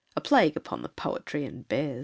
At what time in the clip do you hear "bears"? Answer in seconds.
1.67-1.99